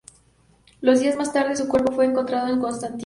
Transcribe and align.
Dos 0.81 0.99
días 0.99 1.15
más 1.15 1.31
tarde, 1.31 1.55
su 1.55 1.67
cuerpo 1.67 1.91
fue 1.91 2.05
encontrado 2.05 2.47
en 2.51 2.59
Constantina. 2.59 2.99